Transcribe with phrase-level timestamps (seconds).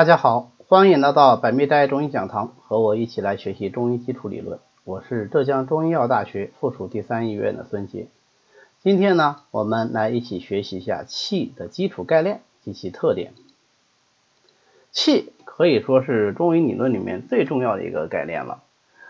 [0.00, 4.58] 大家好，欢迎来到百密斋中医讲堂，和我一起来学习中医基础理论。
[4.82, 8.06] 我是浙江中医药大学附属第三医院的孙杰。
[8.82, 13.34] 今天呢，我们来一起学习一下气的基础概念及其特点。
[14.90, 18.62] 气可以说是中医理论里面最重要的一个概念了。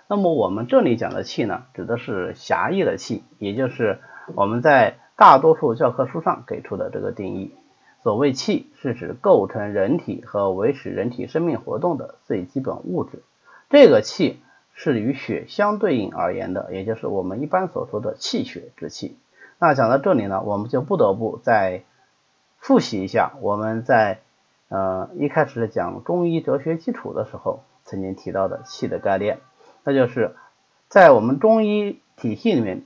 [0.09, 4.01] 那么我们这里讲的气呢，指的是狭义的气，也就是
[4.35, 7.55] 我们在大多数教科书上给出的这个定义。
[8.03, 13.23] 所谓气，是指构成人体和维持人体生命活动的最基本物质。
[13.69, 14.41] 这个气
[14.73, 19.19] 是与血相对应而言的，也就是我们一般所说的气血之气。
[19.59, 21.83] 那讲到这里呢，我们就不得不再
[22.59, 24.21] 复习一下我们在
[24.69, 29.41] 呃一开始讲中医哲学基础的时候曾经提到的气的概念。
[29.85, 30.35] 那就是
[30.89, 32.85] 在我们中医体系里面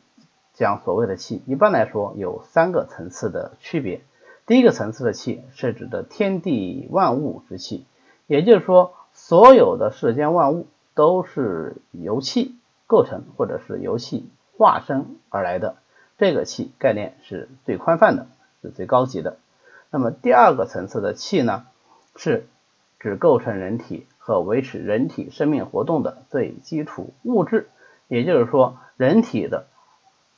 [0.52, 4.00] 讲所谓的气，一般来说有三个层次的区别。
[4.46, 7.86] 第一个层次的气是指的天地万物之气，
[8.26, 15.76] 也就是说，所有的世间万物都是由气构成，或者是由气化生而来的。
[16.18, 18.26] 这个气概念是最宽泛的，
[18.62, 19.38] 是最高级的。
[19.90, 21.66] 那么第二个层次的气呢，
[22.16, 22.46] 是
[22.98, 24.06] 指构成人体。
[24.26, 27.68] 和维持人体生命活动的最基础物质，
[28.08, 29.66] 也就是说，人体的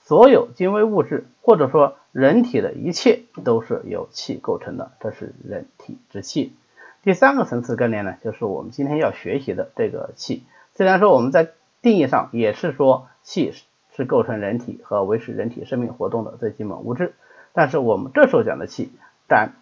[0.06, 6.54] 所有精微物质，或者说人体的一切都是由气构成的，这是人体之气。
[7.02, 10.44] 第三个层次概念呢，就是我们今天要学习的这个气。
[10.74, 11.50] 虽然说我们在
[11.82, 13.52] 定义上也是说气
[13.94, 17.12] 是构成人体和维持人体生命活动的最基本物质，
[17.52, 18.92] 但是我们这时候讲的气，
[19.28, 19.52] 单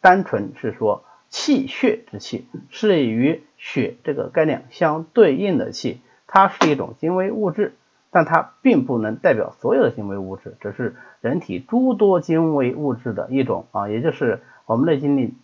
[0.00, 1.04] 单纯是说。
[1.32, 7.76] 气血之气是与血这个概念相对应的气，它是一种精微物质，
[8.10, 15.34] 但它并不能代表所有的精微物质，只是人体诸多精微物质的一种啊，也就是我们《内经》里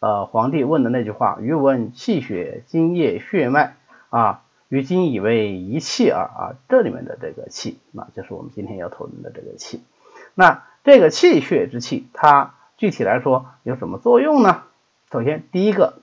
[0.00, 3.76] 呃皇帝问的那句话：“余闻气血津液血脉
[4.10, 9.82] 啊，于今以为一气耳啊。”这里面的这个气，那就是我们今天要讨论的这个气。
[10.34, 14.62] 那这个气血之气，它具体来说有什么作用呢？
[15.10, 15.98] 首先，第一个，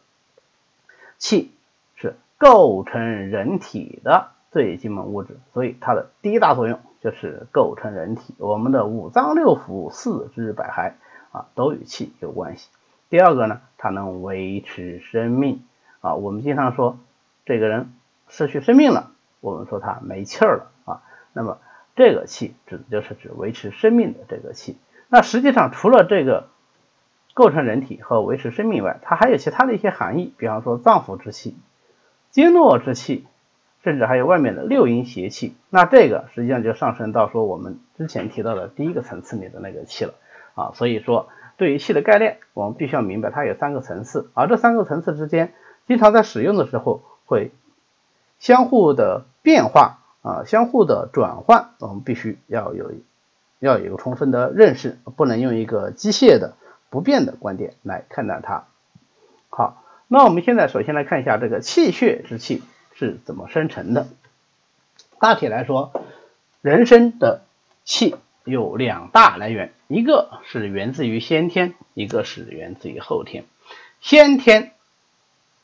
[1.18, 1.52] 气
[1.96, 8.36] 是构成人体的最基本物质，所以它的第一大作用就是构成人体。
[8.38, 10.94] 我们的五脏六腑、四肢百骸
[11.36, 12.70] 啊，都与气有关系。
[13.10, 15.64] 第二个呢，它能维持生命
[16.02, 16.16] 啊。
[16.16, 16.98] 我们经常说
[17.46, 17.94] 这个人
[18.28, 21.02] 失去生命了，我们说他没气儿了啊。
[21.34, 21.58] 那么
[21.96, 24.78] 这个气指的就是指维持生命的这个气。
[25.08, 26.50] 那实际上除了这个。
[27.34, 31.56] 构成人体和维持生命外，它还有其他的一些含义，比方说脏腑之气、
[32.30, 33.26] 经络之气，
[33.84, 35.56] 甚至还有外面的六淫邪气。
[35.70, 40.14] 那这个实际上就上升到说我们之前提到的第一个层次里的那个气了
[40.56, 40.72] 啊。
[40.74, 45.54] 所以说，对于气的概念，我们必须要明白它有三个层次，而这三个层次之间，
[45.88, 47.52] 经常在使用的时候会
[48.40, 52.92] 相互的变化啊，相互的转换，我们必须要有
[53.60, 56.56] 要有一个充分的认识，不能用一个机械的。
[56.92, 58.66] 不变的观点来看待它。
[59.48, 62.62] 好，那我们现在首先来看一下这个气血之气
[63.02, 64.10] 是怎么生成的。
[65.20, 65.92] 大体来说，
[66.62, 67.42] 人生的
[67.84, 73.46] 气有两大来源，一个是源自于先天，一个是源自于后天。
[74.02, 74.74] 先天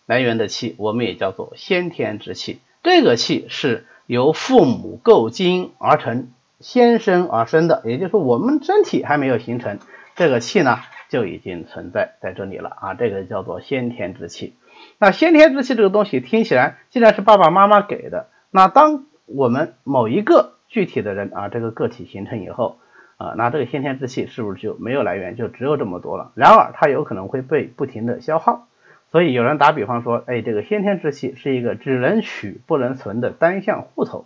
[0.08, 2.60] 来源的气，我们也叫做先天之气。
[2.82, 9.78] 这个气是由父母构精而成，先生而生的，也就是说，我们身体还没有形成
[10.16, 10.80] 这个气呢。
[11.10, 14.56] 就已经存在在这里了啊，这个叫做先天之气。
[15.00, 22.78] 那先天之气这个东西听起来，既然是爸爸妈妈给的，那当我们某一个具体的人啊，这个个体形成以后
[23.18, 26.32] 啊，那这个先天之气是不是就没有来源，就只有这么多了？
[26.36, 28.68] 然而它有可能会被不停的消耗。
[29.12, 34.26] 所以有人打比方说，哎，这个先天之气是一个只能取不能存的单向户头，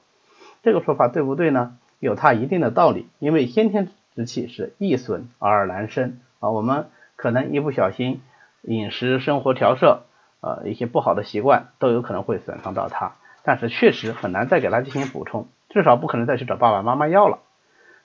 [0.64, 1.78] 这个说法对不对呢？
[2.00, 6.18] 有它一定的道理，因为先天之气是易损而难生。
[6.40, 8.22] 啊，我们可能一不小心，
[8.64, 10.02] 饮食生活调摄，
[10.42, 17.40] 呃，一些不好的习惯都有可能会损伤到它，但是确实很难再给它进行补充，至少不可能再去找爸爸妈妈要了。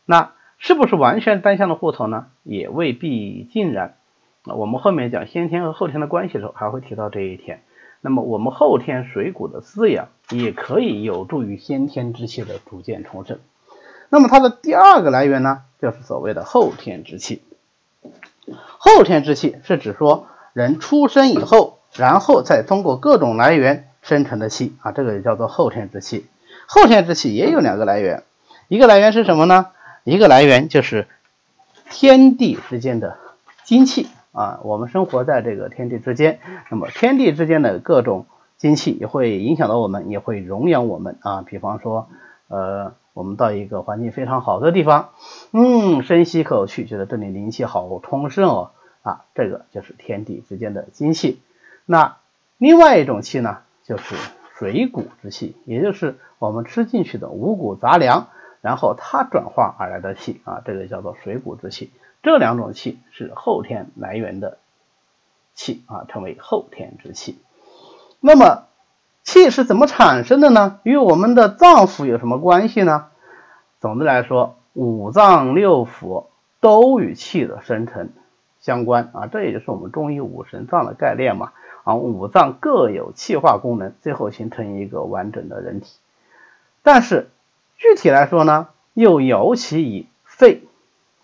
[0.05, 2.27] 那是不是完全单向的户头呢？
[2.43, 3.97] 也未必尽然。
[4.45, 7.63] 我们后面讲先天和后天的关系的时候，还会提到这一点。
[8.01, 13.41] 那么我们后天水谷的滋养也可以有助于先天之气的逐渐重生。
[14.09, 17.43] 那么它的第二个来源呢，就是所谓的后天之气。
[18.79, 26.27] 后天之气是指说人出生以后，然后再通过各种来源生成的气啊，这个也叫做后天之气。
[26.67, 28.25] 后天之气也有两个来源，
[28.69, 29.69] 一个来源是什么呢？
[30.05, 31.07] 一个来源就是
[31.91, 33.17] 天地之间的
[33.65, 36.39] 精气啊，我们生活在这个天地之间，
[36.71, 38.27] 那么天地之间的各种
[38.57, 41.43] 精气也会影响到我们，也会荣养我们啊。
[41.47, 42.09] 比方说，
[42.49, 45.11] 呃，我们到一个环境非常好的地方，
[45.53, 48.71] 嗯，深吸口气，觉得这里灵气好充盛哦，
[49.03, 51.41] 啊，这个就是天地之间的精气。
[51.87, 52.19] 那
[52.59, 54.15] 另外一种气呢，就是
[54.59, 58.29] 水谷之气，也就是我们吃进去的五谷杂粮。
[58.63, 61.93] 然后它转化而来的气啊，这个叫做水谷之气。
[62.25, 64.59] 这两种气是后天来源的
[65.55, 67.39] 气啊，称为后天之气。
[68.19, 68.65] 那么
[69.23, 70.81] 气是怎么产生的呢？
[70.83, 73.07] 与我们的脏腑有什么关系呢？
[73.79, 76.27] 总的来说，五脏六腑
[76.61, 78.09] 都与气的生成
[78.59, 81.53] 相关啊，这也就是我们中医五神脏的概念嘛
[81.87, 85.99] 啊，五脏各有气化功能，最后形成一个完整的人体。
[86.83, 87.29] 但是
[87.77, 90.65] 具体来说呢，又尤其以肺、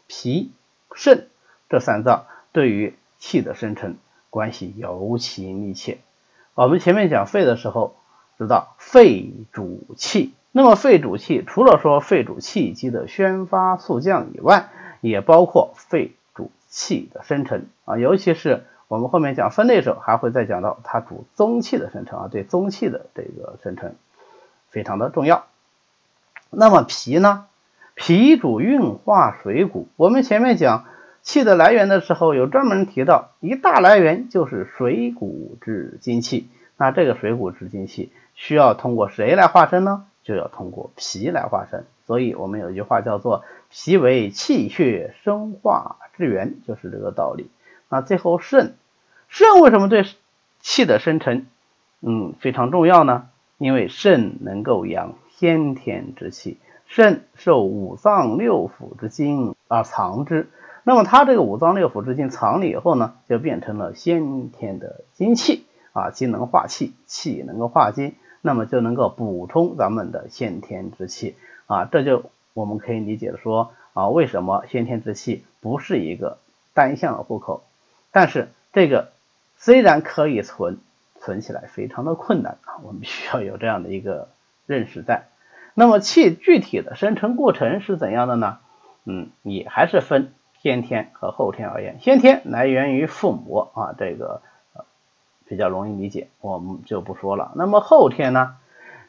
[0.06, 0.52] 脾、
[0.94, 1.26] 肾
[1.68, 3.96] 这三脏对于气的生成
[4.30, 5.98] 关系尤其密切。
[6.54, 7.96] 我们前面讲肺的时候，
[8.38, 14.68] 知道肺主气，那么肺主气，除了说肺主气机的宣发速降以外，
[15.00, 23.94] 也包括肺主气的生成啊，尤其是我们后面讲分类的时候，还会再讲到它主宗气的生成啊，对宗气的这个生成
[24.68, 25.46] 非常的重要。
[26.50, 27.46] 那么脾呢？
[27.94, 29.88] 脾主运化水谷。
[29.96, 30.84] 我们前面讲
[31.22, 36.50] 气的来源的时候，有专门提到一大来源就是水谷之精气。
[36.76, 40.04] 那这个水谷之精气需要通过谁来化生呢？
[40.22, 41.84] 就要通过脾来化生。
[42.06, 43.42] 所以我们有一句话叫做
[43.72, 47.48] “脾为气血生化之源”，就是这个道理。
[47.88, 48.74] 那最后肾，
[49.32, 50.04] 肾为什么对
[50.60, 51.46] 气的生成
[52.00, 53.30] 嗯非常重要呢？
[53.56, 55.14] 因为肾能够养。
[55.34, 60.48] 先天之气，肾受五脏六腑之精而藏之。
[60.84, 65.64] 那么它这个五脏六腑之精藏了以后呢，就变成了先天的精气
[65.94, 71.34] 啊，精能化气，气能够化精，那么就能够补充咱们的先天之气
[71.66, 71.86] 啊。
[71.86, 76.38] 这就我们可以理解说啊，为什么先天之气不是一个
[76.72, 77.64] 单向的户口？
[78.12, 79.10] 但是这个
[79.64, 80.80] 虽然可以存，
[81.20, 84.28] 存起来非常的困难啊，我们需要有这样的一个
[84.66, 85.28] 认识在。
[85.74, 88.58] 那么气具体的生成过程是怎样的呢？
[89.04, 92.00] 嗯，也还是分先天和后天而言。
[92.00, 94.42] 先天来源于父母啊，这个
[95.46, 97.52] 比较容易理解，我们就不说了。
[97.54, 98.56] 那么后天呢？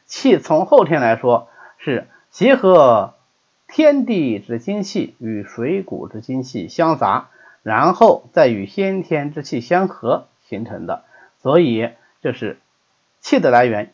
[0.06, 1.48] 气从后天来说
[1.78, 3.14] 是结合
[3.66, 7.30] 天地之精气与水谷之精气相杂，
[7.64, 11.04] 然后再与先天之气相合形成的。
[11.42, 12.58] 所以这是
[13.20, 13.92] 气的来源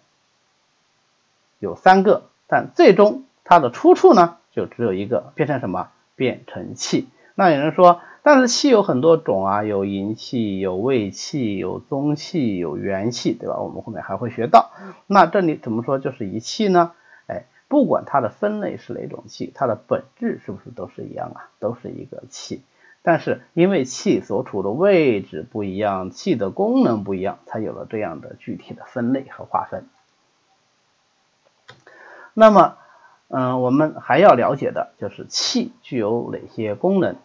[1.59, 2.25] 有三个。
[2.47, 5.91] 但最终它的出处呢，就只有一个，变成什么？
[6.17, 7.09] 变成气。
[7.37, 13.61] 那有人说，但是气有很多种啊，有营气、有卫气、有宗气、有元气，对吧？
[13.61, 14.73] 我们后面还会学到。
[15.07, 16.93] 那这里怎么说就是一气呢？
[17.29, 21.49] 哎，不管它的分类是哪种气，它的本质是不是都是一样啊？
[21.61, 22.63] 都是一个气。
[23.03, 29.87] 但是因为气所处的位置不一样，气的功能不一样，才有了这样的具体的分类和划分。
[32.35, 32.77] 那么，
[33.29, 37.17] 嗯，我们还要了解的就是气具有哪些功能。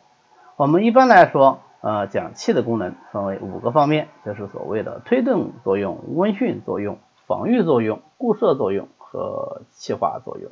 [0.56, 10.52] 我们一般来说，呃，讲气的功能分为五个方面，就是所谓的推动作用、温煦作用、防御作用、固摄作用和气化作用。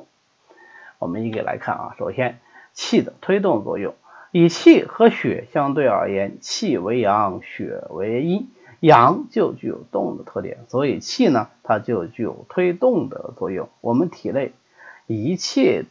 [0.98, 2.38] 我们一个来看啊，首先
[2.72, 3.94] 气的推动作用，
[4.36, 8.50] 以气和血相对而言，气为阳，血为阴。
[8.80, 13.68] 阳就具有动的特点，所以气呢，它就具有推动的作用。
[13.80, 14.52] 我们体内
[15.06, 15.84] 一切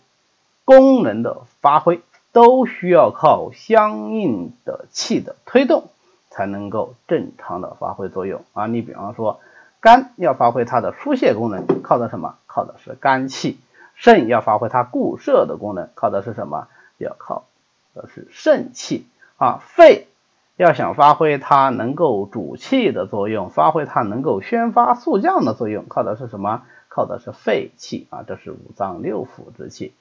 [0.65, 2.01] 功能的发挥，
[2.33, 5.85] 都需要靠相应的气的推动，
[6.29, 8.67] 才能够正常的发挥作用啊。
[8.67, 9.39] 你比方说，
[9.79, 12.35] 肝要发挥它的疏泄功能，靠的什么？
[12.45, 13.57] 靠的是肝气。
[13.95, 16.67] 肾要发挥它固摄的功能，靠的是什么？
[16.97, 17.45] 要靠
[17.93, 19.05] 的是肾气
[19.37, 19.59] 啊。
[19.63, 20.07] 肺。
[20.55, 26.61] 要想发挥它能够主气的作用，发挥它能够宣发肃降的作用，靠的是什么？
[26.89, 29.93] 靠的是肺气啊，这是五脏六腑之气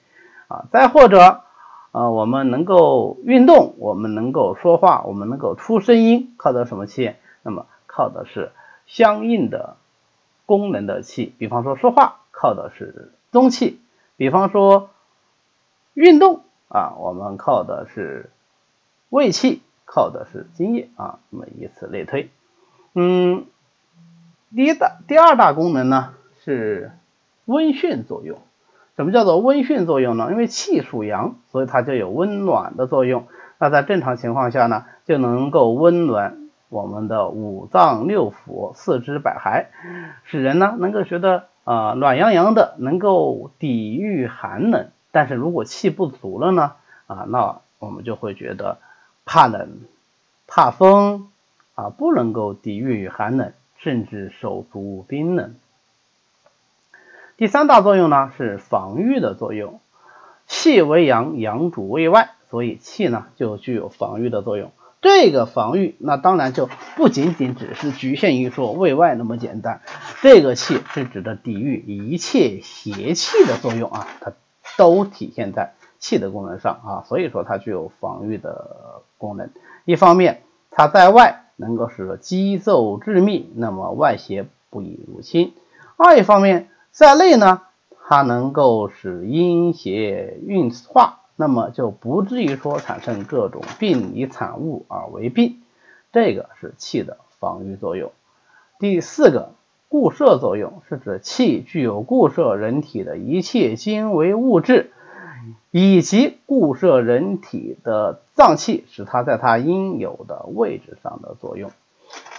[0.47, 0.65] 啊。
[0.71, 1.41] 再或者，
[1.91, 7.15] 呃，我们能够运动，我们能够说话，我们能够出声音，靠的什么气？
[7.41, 8.51] 那么靠的是
[8.85, 9.77] 相应的
[10.45, 11.33] 功能的气。
[11.39, 13.79] 比方说说话，靠的是中气；
[14.17, 14.91] 比方说
[15.95, 18.29] 运动啊，我们靠的是
[19.09, 19.61] 胃气。
[19.85, 22.31] 靠的是津液啊，那么以此类推。
[22.95, 23.45] 嗯，
[24.55, 26.93] 第一大、第二大功能呢是
[27.45, 28.39] 温煦作用。
[28.95, 30.29] 什么叫做温煦作用呢？
[30.31, 33.27] 因为气属阳，所以它就有温暖的作用。
[33.59, 39.67] 那在正常情况下呢，就能够温暖我们的五脏六腑、四肢百骸，
[40.23, 44.89] 使人呢能够觉得啊暖洋洋的，能够抵御寒冷。
[45.13, 46.73] 但是如果气不足了呢，
[47.05, 48.79] 啊，那我们就会觉得
[49.25, 49.81] 怕冷、
[50.47, 51.29] 怕风
[51.75, 55.53] 啊，不能够抵御寒冷，甚至手足冰冷。
[57.37, 59.79] 第三大作用呢是防御的作用，
[60.47, 64.71] 气为阳，阳主卫外，所以气呢就具有防御的作用。
[65.01, 69.81] 这个防御那当然就不仅仅只是局限于说卫外那么简单，
[70.21, 74.31] 这个气是指的抵御一切邪气的作用啊，它
[74.77, 79.49] 都体现在气的功能上啊，所以说它具有防御的功能。
[79.85, 85.53] 一方面它在外能够使肌奏致密，那么外邪不易入侵；
[85.97, 86.69] 二一方面。
[86.91, 87.63] 在内呢，
[88.07, 95.63] 它能够使阴邪运化，那么就不至于说产生各种病理产物而为病，
[96.11, 98.11] 这个是气的防御作用。
[98.77, 99.53] 第四个
[99.93, 104.89] 固摄作用是指气具有固摄人体的一切精微物质，
[105.69, 111.69] 以及固摄人体的脏器，使它在它应有的位置上的作用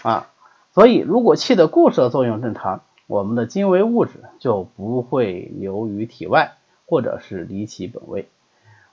[0.03, 0.27] 啊。
[0.73, 2.81] 所以，如果气的固摄作用正常。
[3.07, 6.55] 我们的精微物质就不会流于体外，
[6.87, 8.31] 或者是离其本位，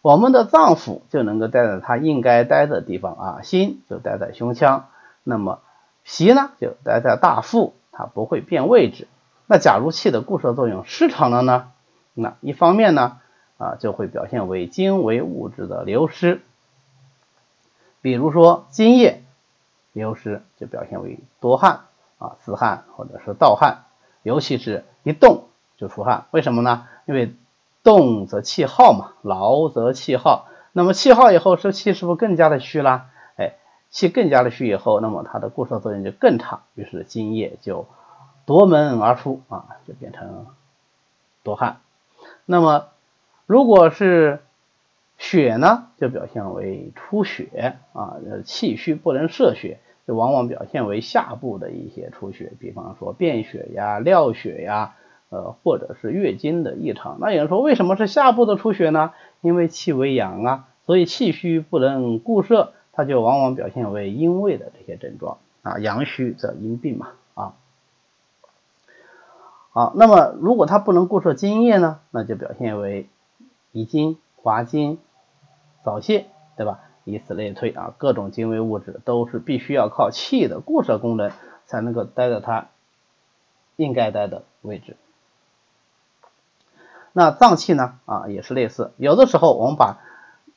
[0.01, 4.87] 我们的脏腑就能够待在它应该待的地方啊，心就待在胸腔，
[5.23, 5.61] 那么
[6.03, 9.07] 脾呢就待在大腹，它不会变位置。
[9.47, 11.71] 那假如气的固摄作用失常了呢？
[12.13, 13.19] 那一方面呢
[13.57, 16.41] 啊就会表现为精为物质的流失，
[18.01, 19.23] 比如说津液
[19.93, 21.81] 流失就表现为多汗
[22.17, 23.83] 啊、自汗或者是盗汗。
[24.23, 25.45] 尤其是一动
[25.77, 26.87] 就出汗，为什么呢？
[27.05, 27.33] 因为
[27.81, 30.47] 动则气耗嘛，劳则气耗。
[30.73, 33.07] 那么气耗以后，这气是不是更加的虚了？
[33.91, 37.85] 气更加的虚以后，那么它的固摄作用就更差，于是津液就
[38.47, 40.47] 夺门而出啊，就变成
[41.43, 41.81] 多汗。
[42.45, 42.87] 那么
[43.45, 44.39] 如果是
[45.19, 49.77] 血呢，就表现为出血啊，气虚不能摄血。
[50.07, 54.95] 就往往表现为下部的一些出血，比方说便血呀、尿血呀，
[55.29, 57.17] 呃，或者是月经的异常。
[57.19, 59.13] 那有人说，为什么是下部的出血呢？
[59.41, 65.79] 因为气为阳啊，所以气虚不能固摄，它就往往表现为阴位的这些症状啊。
[65.79, 67.53] 阳虚则阴病嘛啊。
[69.71, 73.07] 好，那么如果它不能固摄津液呢，那就表现为
[73.71, 74.99] 遗精、滑精、
[75.83, 76.25] 早泄，
[76.57, 76.79] 对吧？
[77.03, 81.31] 以此类推啊，各种精微物质都是必须要靠气的固摄功能
[81.65, 82.67] 才能够待在它
[83.75, 84.95] 应该待的位置。
[87.11, 89.97] 那脏器呢啊也是类似，有的时候我们把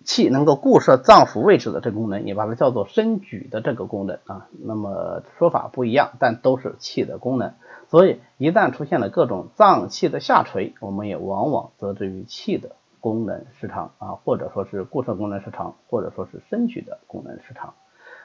[0.04, 4.46] 气能够固摄脏腑位置的这个功能，也把它叫做升举的这个功能啊。
[4.62, 7.54] 那么说法不一样，但都是气的功能。
[7.88, 12.76] 所以一旦出现了各种脏器的下垂，我们也往往得之于气的。
[13.00, 17.74] 功能失常啊，或者说是固摄功能失常，或者说是升举的功能失常。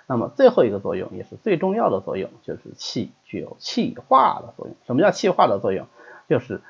[0.08, 4.78] 那么最后一个作用也是最重要的作用，就是气具有气化的作用。
[4.88, 5.88] 什么叫气化的作用？
[6.30, 6.62] 就是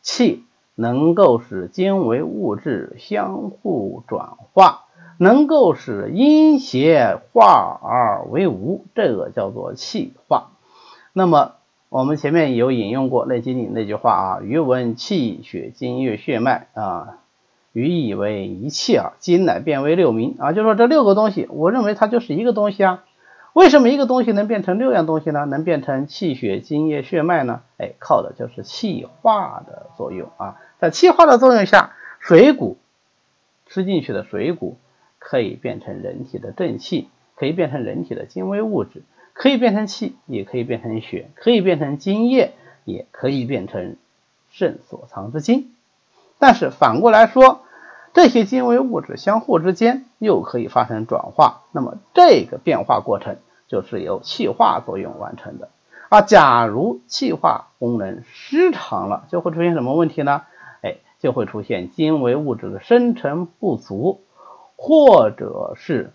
[0.00, 0.46] 气
[0.80, 4.84] 能够使精为物质相互转化，
[5.18, 10.50] 能够使阴邪化而为无，这个叫做气化。
[11.12, 11.54] 那么
[11.88, 17.18] 我们前面有引用过《内经》里那句话啊，余闻气血津液血脉啊。
[17.72, 23.04] 余以为一气啊，今乃变为六名啊，就说这六个东西，我认为它就是一个东西啊。
[23.52, 25.44] 为什么一个东西能变成六样东西呢？
[25.44, 27.60] 能变成气血津液血脉呢？
[27.78, 30.56] 哎，靠的就是气化的作用啊。
[30.80, 32.78] 在气化的作用下，水谷
[33.66, 34.78] 吃进去的水谷
[35.18, 42.52] 可以变成人体的正气，可以变成人体的精微物质，可以变成气，也可以变成血，可以变成津液，
[42.84, 43.96] 也可以变成
[44.50, 45.72] 肾所藏之精。
[46.38, 47.62] 但是反过来说，
[48.14, 55.70] 这些精微物质相互之间又可以发生转化，那么这个变化过程就是由气化作用完成的。
[56.08, 60.42] 啊假如气化功能失常了，就会出现什么问题呢？
[61.18, 64.20] 就会出现精微物质的生成不足，
[64.76, 66.12] 或者是。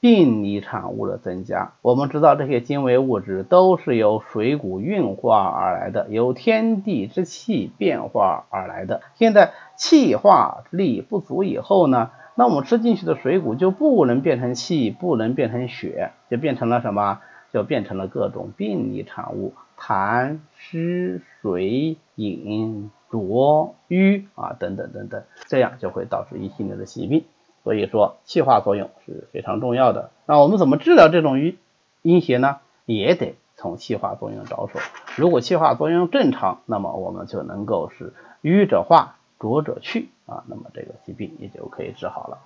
[0.00, 9.00] 病理产物的增加，我们知道这些精微物质都是由水谷运化而来的，由天地之气变化而来的。
[9.16, 17.18] 现在气化力不足以后呢，那我们吃进去的水谷就不能变成气，不能变成血，就变成了什么？
[17.52, 27.24] 就变成了各种病理产物，痰湿水饮浊瘀啊等等等等，这样就会导致一系列的疾病。
[27.64, 30.10] 所以说气化作用是非常重要的。
[30.26, 31.58] 那我们怎么治疗这种瘀
[32.02, 32.58] 阴邪呢？
[32.86, 34.80] 也得从气化作用着手。
[35.16, 42.38] 如果气化作用正常，那么我们就能够是瘀者化，浊者去啊，那么这个疾病也就可以治好了。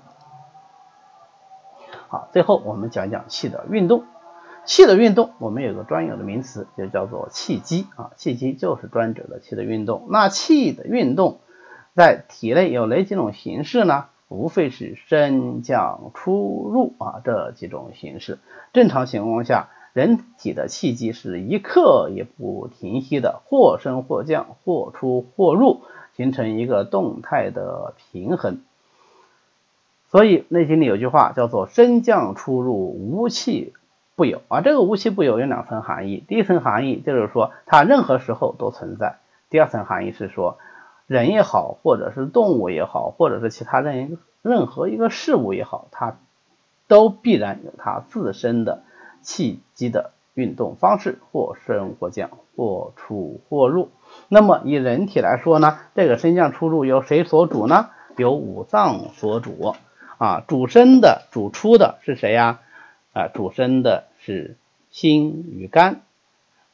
[2.09, 4.05] 好，最后我们讲讲气的运动。
[4.65, 8.11] 气的运动，我们有个专有的名词，就叫做气机啊。
[8.17, 10.07] 气机就是专指的气的运动。
[10.09, 11.41] 那气的运动
[11.95, 14.07] 在体内有哪几种形式呢？
[14.29, 18.39] 无非是升降出入啊这几种形式。
[18.73, 25.83] 正常情况下，人体的气机是一刻也不停息的，或升或降，或出或入，
[26.17, 28.63] 形成一个动态的平衡。
[30.11, 33.75] 所以《内经》里有句话叫做“升降出入，无气
[34.17, 34.61] 不有”啊。
[34.61, 39.19] 这个“无奇不有”有两层含义，第一层含义就是说它任何时候都存在；
[39.51, 40.59] 第二层含义是说。
[41.09, 46.17] 人也好，或者是动物也好，或者是其他任任何一个事物也好，它
[46.89, 48.83] 都必然有它自身的
[49.21, 53.91] 气机的运动方式，或升或降，或出或入。
[54.29, 57.91] 那么以人体来说呢，这个升降出入由谁所主呢？
[58.17, 59.75] 由五脏所主
[60.17, 60.43] 啊。
[60.47, 62.61] 主升的、主出的是谁呀？
[63.13, 64.57] 啊主升的是
[64.91, 66.03] 心与肝，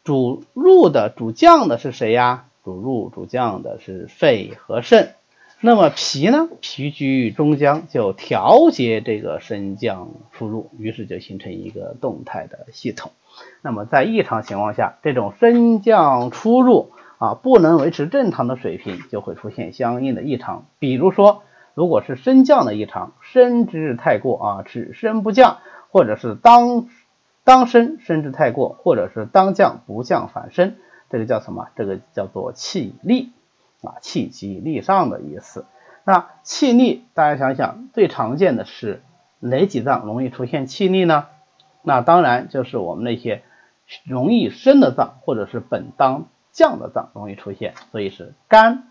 [0.04, 2.44] 主入的、主降的是谁呀？
[2.64, 5.14] 主入主降的是肺和肾，
[5.60, 6.48] 那么脾呢？
[6.60, 13.12] 脾居中将，就调节这个升降出入，于是就形成一个动态的系统。
[13.62, 20.66] 那么在异常情况下，这种升降出入啊不能维持正常的水平，就会出现相应的异常。
[20.78, 21.42] 比如说，
[21.72, 25.58] 如果是升降的异常，升之太过啊，只升不降，
[25.90, 26.88] 或者是当
[27.44, 30.76] 当升升之太过，或者是当降不降反升。
[31.10, 31.68] 这个叫什么？
[31.76, 33.32] 这个叫做气逆
[33.82, 35.64] 啊，气机逆上的意思。
[36.04, 39.02] 那气逆，大家想想，最常见的是
[39.40, 41.26] 哪几脏容易出现气逆呢？
[41.82, 43.42] 那当然就是我们那些
[44.04, 47.72] 容易升的脏，或者是本当降的脏容易出现。
[47.90, 48.88] 所以是肝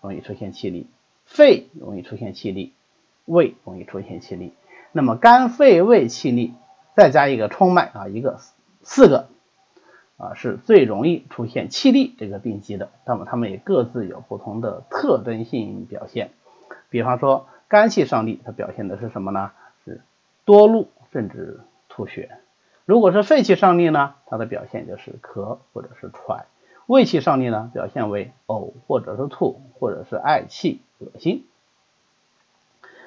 [0.00, 0.86] 容易出现气逆，
[1.26, 2.72] 肺容易出现气逆，
[3.26, 4.54] 胃容易出现气逆。
[4.96, 6.54] 那么肝、肺、胃气逆，
[6.94, 8.38] 再加一个冲脉啊，一个
[8.82, 9.26] 四个。
[10.16, 12.90] 啊，是最容易出现气逆这个病机的。
[13.04, 16.30] 那么它们也各自有不同的特征性表现。
[16.88, 19.50] 比方说，肝气上逆，它表现的是什么呢？
[19.84, 20.02] 是
[20.44, 22.30] 多怒甚至吐血。
[22.84, 26.46] 如果是肺气上逆呢，它的表现就是咳或者是喘。
[26.86, 31.44] 胃气上逆呢，表现为呕或者是吐，或者是嗳气、恶心。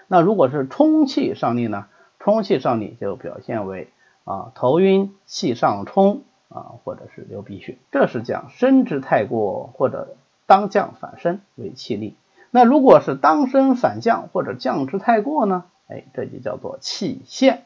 [0.08, 1.86] 那如果是冲气上逆呢？
[2.20, 3.90] 冲气上逆就表现为
[4.24, 6.24] 啊头晕、气上冲。
[6.50, 10.16] 啊，或者是流鼻血，这是讲升之太过或者
[10.46, 12.16] 当降反升为气逆。
[12.52, 15.66] 那如果是当升反降或者降之太过呢？
[15.90, 17.66] 哎，这就叫做气陷。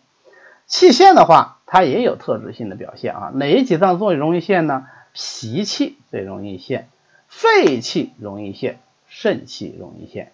[0.65, 3.31] 气陷的话，它也有特质性的表现啊。
[3.35, 4.87] 哪几脏最容易陷呢？
[5.13, 6.89] 脾气最容易陷，
[7.27, 10.31] 肺气容易陷，肾气容易陷。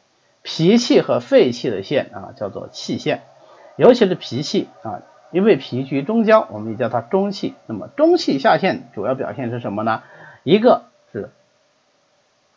[0.50, 3.24] 脾气和肺气的线啊，叫做气线，
[3.76, 5.02] 尤其是脾气啊。
[5.30, 7.54] 因为脾居中焦，我们也叫它中气。
[7.66, 10.04] 那么中气下陷主要表现是什么呢？
[10.44, 11.32] 一个是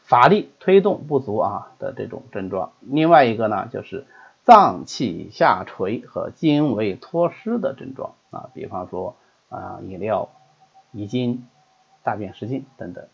[0.04, 4.06] 乏力、推动不足啊的这种症状，另外一个呢就是
[4.44, 9.16] 脏气下垂和精微脱失的症状啊，比方说
[9.48, 10.28] 啊饮料、
[10.92, 11.44] 遗精、
[12.04, 13.08] 大便失禁等等。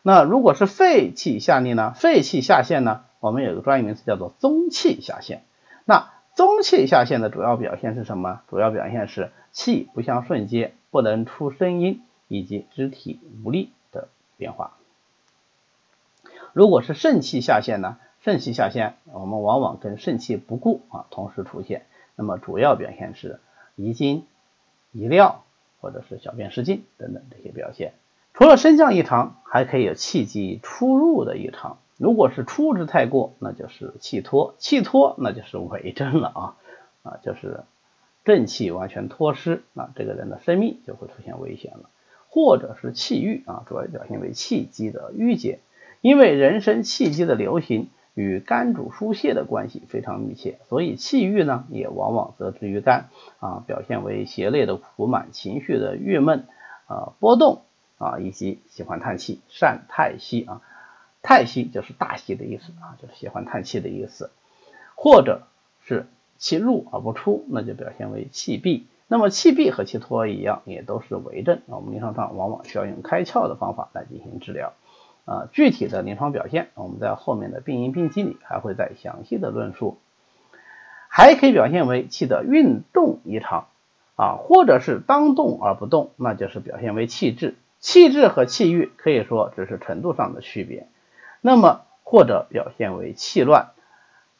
[0.00, 1.92] 那如果是肺气下逆呢？
[1.94, 3.02] 肺气下陷呢？
[3.22, 5.44] 我们有个专业名词叫做中气下陷。
[5.84, 8.42] 那中气下陷的主要表现是什么？
[8.50, 14.72] 主要表现是气不相顺接，不能出声音，以及肢体无力的变化。
[16.52, 17.96] 如果是肾气下陷呢？
[18.22, 23.38] 肾气下陷，我们往往跟肾气不固啊同时出现，那么主要表现是
[23.76, 24.26] 遗精、
[24.90, 25.44] 遗尿
[25.80, 27.94] 或者是小便失禁等等这些表现。
[28.34, 31.78] 除了升降异常，还可以有气机出入的异常。
[32.02, 36.56] 如果是出之太过，那就是气脱；气脱，那就是伪证了啊
[37.04, 37.60] 啊，就是
[38.24, 41.90] 正气完全脱失，那这个人的生命就会出现危险了。
[42.28, 45.60] 或者是气郁啊，主要表现为气机的郁结，
[46.00, 56.48] 因为人身气机的流行与肝主疏泄的关系非常密切，所以气郁呢也往往得之于肝啊，表现为胁肋的苦满、情绪的郁闷
[56.88, 57.62] 啊波动
[57.98, 60.62] 啊，以及喜欢叹气、善太息啊。
[61.22, 64.30] 叹息就是大息的意思啊，就是喜欢叹气的意思，
[64.96, 65.42] 或者
[65.84, 66.06] 是
[66.36, 68.86] 气入而不出，那就表现为气闭。
[69.06, 71.60] 那么气闭和气脱一样，也都是为症。
[71.66, 74.72] 我们临床上往往需要用开窍的方法来进行治疗
[75.26, 75.48] 啊。
[75.52, 79.98] 具体的临床表现，我们在后面的病因病机里还会再详细的论述。
[81.08, 83.66] 还可以表现为气的运动异常
[84.16, 87.54] 啊，或者是当动而不动，那就是表现为气滞。
[87.80, 90.88] 气滞和气郁可以说只是程度上的区别。
[91.42, 93.72] 那么或者表现为气乱，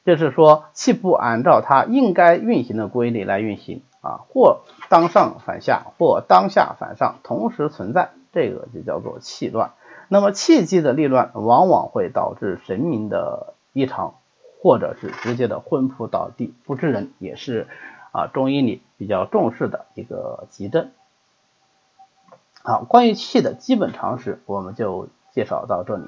[0.07, 9.73] 就是说气不按照它应该运行的规律来运行啊，或当上反下，或当下反上，同时存在，这个就叫做气乱。
[10.09, 14.15] 那么气机的逆乱，往往会导致神明的异常，
[14.61, 17.67] 或者是直接的昏扑倒地不知人，也是
[18.13, 20.91] 啊中医里比较重视的一个急症。
[22.63, 26.05] 好，关于气的基本常识，我们就介绍到这里。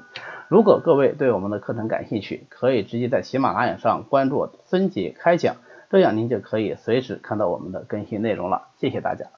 [0.47, 5.55] 如果各位对我们的课程感兴趣，可以直接在喜马拉雅上关注孙杰开讲，
[5.89, 8.69] 这样您就可以随时看到我们的更新内容了。
[8.77, 9.25] 谢谢大家。